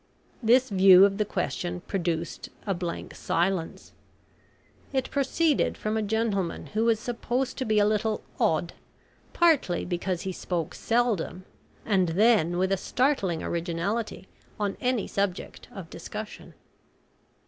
[0.41, 3.91] This view of the question produced a blank silence.
[4.91, 8.73] It proceeded from a gentleman who was supposed to be a little "odd"
[9.33, 11.45] partly because he spoke seldom,
[11.85, 14.27] and then with a startling originality,
[14.59, 16.55] on any subject of discussion.